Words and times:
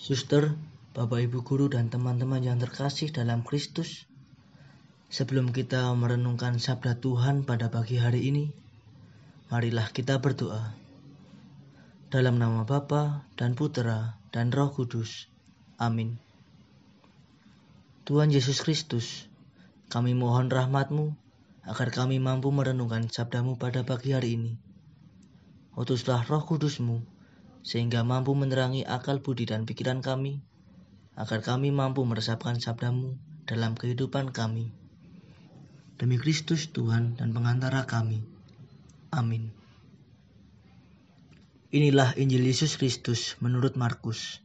Suster, 0.00 0.56
Bapak 0.96 1.28
Ibu 1.28 1.44
guru 1.44 1.68
dan 1.68 1.92
teman-teman 1.92 2.40
yang 2.40 2.56
terkasih 2.56 3.12
dalam 3.12 3.44
Kristus, 3.44 4.08
sebelum 5.12 5.52
kita 5.52 5.92
merenungkan 5.92 6.56
sabda 6.56 6.96
Tuhan 7.04 7.44
pada 7.44 7.68
pagi 7.68 8.00
hari 8.00 8.32
ini, 8.32 8.48
marilah 9.52 9.92
kita 9.92 10.16
berdoa. 10.16 10.72
Dalam 12.08 12.40
nama 12.40 12.64
Bapa 12.64 13.28
dan 13.36 13.52
Putera 13.52 14.16
dan 14.32 14.48
Roh 14.48 14.72
Kudus. 14.72 15.28
Amin. 15.76 16.16
Tuhan 18.08 18.32
Yesus 18.32 18.64
Kristus, 18.64 19.28
kami 19.92 20.16
mohon 20.16 20.48
rahmat-Mu 20.48 21.12
agar 21.68 21.92
kami 21.92 22.16
mampu 22.16 22.48
merenungkan 22.48 23.04
sabdamu 23.12 23.60
pada 23.60 23.84
pagi 23.84 24.16
hari 24.16 24.40
ini. 24.40 24.56
Utuslah 25.76 26.24
roh 26.24 26.40
kudusmu 26.48 27.19
sehingga 27.60 28.04
mampu 28.04 28.32
menerangi 28.32 28.88
akal 28.88 29.20
budi 29.20 29.44
dan 29.48 29.68
pikiran 29.68 30.00
kami, 30.00 30.40
agar 31.16 31.44
kami 31.44 31.68
mampu 31.68 32.04
meresapkan 32.08 32.56
sabdamu 32.56 33.18
dalam 33.44 33.76
kehidupan 33.76 34.32
kami. 34.32 34.72
Demi 36.00 36.16
Kristus 36.16 36.72
Tuhan 36.72 37.20
dan 37.20 37.36
pengantara 37.36 37.84
kami. 37.84 38.24
Amin. 39.12 39.52
Inilah 41.70 42.16
Injil 42.16 42.48
Yesus 42.48 42.80
Kristus 42.80 43.36
menurut 43.38 43.76
Markus. 43.76 44.40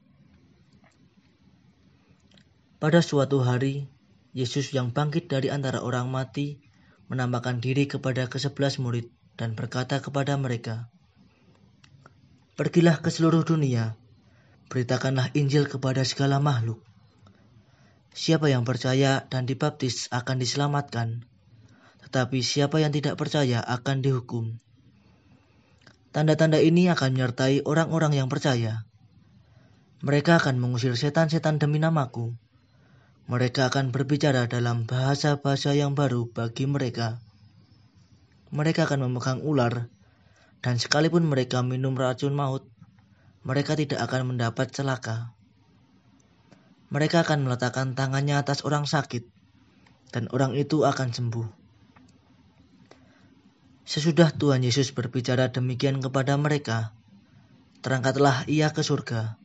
Pada 2.78 3.02
suatu 3.02 3.42
hari, 3.42 3.90
Yesus 4.36 4.76
yang 4.76 4.92
bangkit 4.92 5.32
dari 5.32 5.48
antara 5.48 5.80
orang 5.80 6.12
mati 6.12 6.60
menampakkan 7.08 7.64
diri 7.64 7.88
kepada 7.88 8.28
kesebelas 8.28 8.78
murid 8.84 9.10
dan 9.40 9.56
berkata 9.56 10.04
kepada 10.04 10.36
mereka, 10.36 10.92
Pergilah 12.56 13.04
ke 13.04 13.12
seluruh 13.12 13.44
dunia, 13.44 14.00
beritakanlah 14.72 15.28
Injil 15.36 15.68
kepada 15.68 16.08
segala 16.08 16.40
makhluk. 16.40 16.80
Siapa 18.16 18.48
yang 18.48 18.64
percaya 18.64 19.28
dan 19.28 19.44
dibaptis 19.44 20.08
akan 20.08 20.40
diselamatkan, 20.40 21.28
tetapi 22.08 22.40
siapa 22.40 22.80
yang 22.80 22.96
tidak 22.96 23.20
percaya 23.20 23.60
akan 23.60 24.00
dihukum. 24.00 24.56
Tanda-tanda 26.16 26.64
ini 26.64 26.88
akan 26.88 27.20
menyertai 27.20 27.68
orang-orang 27.68 28.24
yang 28.24 28.32
percaya. 28.32 28.88
Mereka 30.00 30.40
akan 30.40 30.56
mengusir 30.56 30.96
setan-setan 30.96 31.60
demi 31.60 31.84
namaku. 31.84 32.40
Mereka 33.28 33.68
akan 33.68 33.92
berbicara 33.92 34.48
dalam 34.48 34.88
bahasa-bahasa 34.88 35.76
yang 35.76 35.92
baru 35.92 36.32
bagi 36.32 36.72
mereka. 36.72 37.20
Mereka 38.56 38.88
akan 38.88 39.12
memegang 39.12 39.44
ular 39.44 39.92
dan 40.66 40.82
sekalipun 40.82 41.30
mereka 41.30 41.62
minum 41.62 41.94
racun 41.94 42.34
maut, 42.34 42.66
mereka 43.46 43.78
tidak 43.78 44.02
akan 44.02 44.34
mendapat 44.34 44.74
celaka. 44.74 45.38
Mereka 46.90 47.22
akan 47.22 47.46
meletakkan 47.46 47.94
tangannya 47.94 48.42
atas 48.42 48.66
orang 48.66 48.90
sakit, 48.90 49.30
dan 50.10 50.26
orang 50.34 50.58
itu 50.58 50.82
akan 50.82 51.14
sembuh. 51.14 51.46
Sesudah 53.86 54.34
Tuhan 54.34 54.66
Yesus 54.66 54.90
berbicara 54.90 55.54
demikian 55.54 56.02
kepada 56.02 56.34
mereka, 56.34 56.98
terangkatlah 57.86 58.50
ia 58.50 58.74
ke 58.74 58.82
surga, 58.82 59.38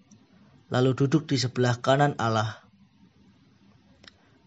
lalu 0.72 0.96
duduk 0.96 1.28
di 1.28 1.36
sebelah 1.36 1.84
kanan 1.84 2.16
Allah. 2.16 2.64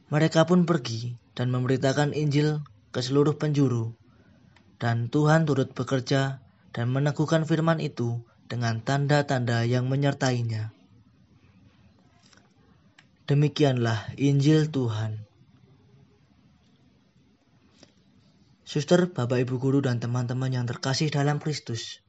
Mereka 0.10 0.50
pun 0.50 0.66
pergi 0.66 1.14
dan 1.38 1.54
memberitakan 1.54 2.18
Injil 2.18 2.66
ke 2.90 2.98
seluruh 3.06 3.38
penjuru, 3.38 3.94
dan 4.82 5.14
Tuhan 5.14 5.46
turut 5.46 5.70
bekerja 5.78 6.43
dan 6.74 6.90
meneguhkan 6.90 7.46
firman 7.46 7.78
itu 7.78 8.26
dengan 8.50 8.82
tanda-tanda 8.82 9.62
yang 9.64 9.86
menyertainya. 9.86 10.74
Demikianlah 13.30 14.12
Injil 14.20 14.68
Tuhan. 14.68 15.24
Suster, 18.68 19.06
Bapak 19.06 19.48
Ibu 19.48 19.62
guru 19.62 19.80
dan 19.86 20.02
teman-teman 20.02 20.50
yang 20.50 20.66
terkasih 20.66 21.14
dalam 21.14 21.38
Kristus. 21.38 22.02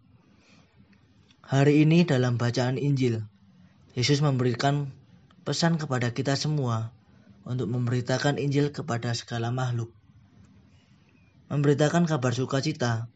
Hari 1.45 1.85
ini 1.85 2.09
dalam 2.09 2.41
bacaan 2.41 2.81
Injil, 2.81 3.21
Yesus 3.93 4.25
memberikan 4.25 4.91
pesan 5.45 5.77
kepada 5.77 6.17
kita 6.17 6.41
semua 6.41 6.91
untuk 7.45 7.69
memberitakan 7.69 8.41
Injil 8.41 8.73
kepada 8.73 9.13
segala 9.13 9.53
makhluk. 9.53 9.93
Memberitakan 11.53 12.09
kabar 12.09 12.33
sukacita 12.33 13.13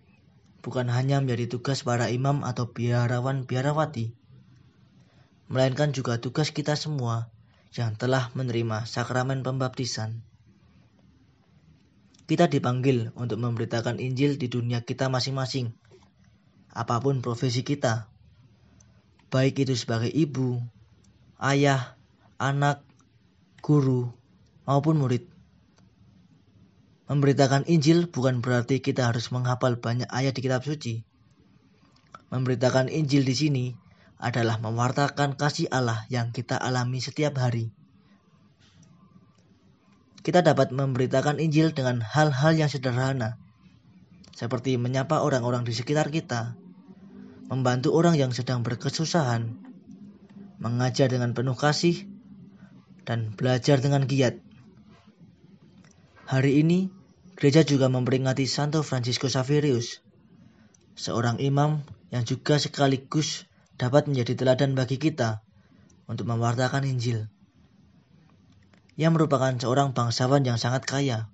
bukan 0.60 0.91
hanya 0.91 1.22
menjadi 1.22 1.58
tugas 1.58 1.86
para 1.86 2.10
imam 2.10 2.42
atau 2.42 2.70
biarawan-biarawati, 2.70 4.12
melainkan 5.48 5.94
juga 5.94 6.19
tugas 6.19 6.50
kita 6.50 6.74
semua 6.74 7.30
yang 7.72 7.94
telah 7.94 8.32
menerima 8.34 8.84
sakramen 8.84 9.46
pembaptisan. 9.46 10.24
Kita 12.28 12.44
dipanggil 12.44 13.16
untuk 13.16 13.41
memberitakan 13.41 13.96
Injil 14.02 14.36
di 14.36 14.52
dunia 14.52 14.84
kita 14.84 15.08
masing-masing, 15.08 15.72
apa 16.69 17.00
pun 17.00 17.25
profesi 17.25 17.64
kita, 17.64 18.12
baik 19.32 19.64
itu 19.64 19.72
sebagai 19.72 20.12
ibu, 20.12 20.60
ayah, 21.40 21.96
anak, 22.36 22.84
guru, 23.64 24.12
maupun 24.69 25.00
murid. 25.00 25.38
Memberitakan 27.08 27.64
Injil 27.64 28.12
bukan 28.12 28.44
berarti 28.44 28.84
kita 28.84 29.08
harus 29.08 29.32
menghafal 29.32 29.80
banyak 29.80 30.08
ayat 30.12 30.36
di 30.36 30.44
kitab 30.44 30.60
suci. 30.60 31.08
Memberitakan 32.28 32.92
Injil 32.92 33.24
di 33.24 33.32
sini 33.32 33.66
adalah 34.20 34.60
mewartakan 34.60 35.41
kasih 35.41 35.72
Allah 35.72 36.04
yang 36.12 36.36
kita 36.36 36.60
alami 36.60 37.00
setiap 37.00 37.41
hari. 37.41 37.72
Kita 40.20 40.44
dapat 40.44 40.69
memberitakan 40.69 41.41
Injil 41.41 41.72
dengan 41.72 42.04
hal-hal 42.04 42.52
yang 42.52 42.69
sederhana, 42.69 43.40
seperti 44.36 44.76
menyapa 44.76 45.25
orang-orang 45.25 45.64
di 45.64 45.72
sekitar 45.72 46.12
kita, 46.12 46.60
membantu 47.48 47.96
orang 47.96 48.20
yang 48.20 48.36
sedang 48.36 48.60
berkesusahan, 48.60 49.56
mengajar 50.60 51.08
dengan 51.08 51.32
penuh 51.32 51.56
kasih, 51.56 52.04
dan 53.08 53.32
belajar 53.32 53.80
dengan 53.80 54.04
giat. 54.04 54.36
Hari 56.28 56.60
ini, 56.60 56.97
Gereja 57.38 57.62
juga 57.62 57.87
memperingati 57.87 58.50
Santo 58.50 58.82
Francisco 58.82 59.31
Xaverius, 59.31 60.03
seorang 60.99 61.38
imam 61.38 61.87
yang 62.10 62.26
juga 62.26 62.59
sekaligus 62.59 63.47
dapat 63.78 64.10
menjadi 64.10 64.34
teladan 64.34 64.75
bagi 64.75 64.99
kita 64.99 65.47
untuk 66.10 66.26
mewartakan 66.26 66.82
Injil. 66.82 67.31
Ia 68.99 69.15
merupakan 69.15 69.54
seorang 69.54 69.94
bangsawan 69.94 70.43
yang 70.43 70.59
sangat 70.59 70.82
kaya, 70.82 71.31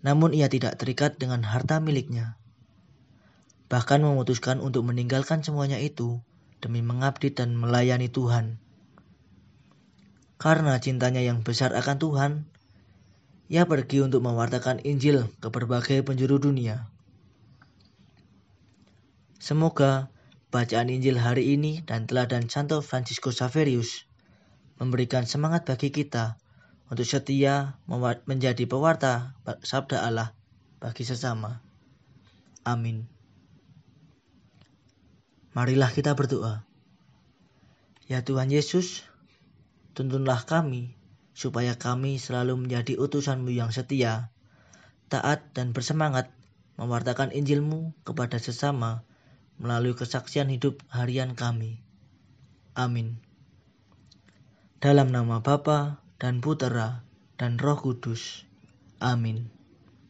namun 0.00 0.32
ia 0.32 0.48
tidak 0.48 0.80
terikat 0.80 1.20
dengan 1.20 1.44
harta 1.44 1.76
miliknya. 1.76 2.40
Bahkan 3.68 4.00
memutuskan 4.00 4.64
untuk 4.64 4.88
meninggalkan 4.88 5.44
semuanya 5.44 5.76
itu 5.76 6.24
demi 6.64 6.80
mengabdi 6.80 7.36
dan 7.36 7.52
melayani 7.52 8.08
Tuhan. 8.08 8.56
Karena 10.40 10.80
cintanya 10.80 11.20
yang 11.20 11.44
besar 11.44 11.76
akan 11.76 12.00
Tuhan, 12.00 12.32
ia 13.50 13.66
pergi 13.66 13.98
untuk 13.98 14.22
mewartakan 14.22 14.78
Injil 14.86 15.26
ke 15.42 15.50
berbagai 15.50 16.06
penjuru 16.06 16.38
dunia. 16.38 16.86
Semoga 19.42 20.06
bacaan 20.54 20.86
Injil 20.86 21.18
hari 21.18 21.58
ini 21.58 21.82
dan 21.82 22.06
teladan 22.06 22.46
Santo 22.46 22.78
Francisco 22.78 23.34
Xaverius 23.34 24.06
memberikan 24.78 25.26
semangat 25.26 25.66
bagi 25.66 25.90
kita 25.90 26.38
untuk 26.86 27.02
setia 27.02 27.74
menjadi 28.30 28.70
pewarta 28.70 29.34
sabda 29.66 30.06
Allah 30.06 30.30
bagi 30.78 31.02
sesama. 31.02 31.58
Amin. 32.62 33.10
Marilah 35.58 35.90
kita 35.90 36.14
berdoa. 36.14 36.62
Ya 38.06 38.22
Tuhan 38.22 38.54
Yesus, 38.54 39.02
tuntunlah 39.98 40.46
kami 40.46 40.99
supaya 41.32 41.78
kami 41.78 42.18
selalu 42.18 42.66
menjadi 42.66 42.98
utusanmu 42.98 43.50
yang 43.54 43.70
setia, 43.70 44.32
taat 45.10 45.50
dan 45.52 45.74
bersemangat 45.74 46.30
mewartakan 46.80 47.34
Injilmu 47.34 47.92
kepada 48.08 48.40
sesama 48.40 49.04
melalui 49.60 49.92
kesaksian 49.92 50.48
hidup 50.48 50.80
harian 50.88 51.36
kami. 51.36 51.84
Amin. 52.72 53.20
Dalam 54.80 55.12
nama 55.12 55.44
Bapa 55.44 56.00
dan 56.16 56.40
Putera 56.40 57.04
dan 57.36 57.60
Roh 57.60 57.76
Kudus. 57.76 58.48
Amin. 58.96 59.59